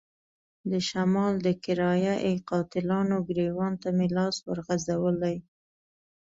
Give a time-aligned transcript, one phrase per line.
[0.71, 5.35] د شمال د کرايه ای قاتلانو ګرېوان ته مې لاس ورغځولی.